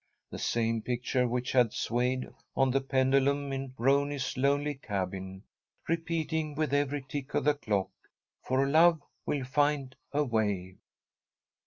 [0.31, 5.43] The same picture which had swayed on the pendulum in Roney's lonely cabin,
[5.87, 7.91] repeating, with every tick of the clock,
[8.41, 10.77] "For love will find a way!"